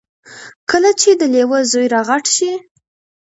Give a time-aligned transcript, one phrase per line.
[0.69, 2.51] کله چې د لیوه زوی را غټ شي.